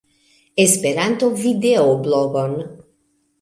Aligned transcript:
Esperanto-videoblogon 0.63 2.55